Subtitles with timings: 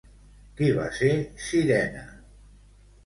[0.61, 1.11] Qui va ser
[1.49, 2.03] Cirene?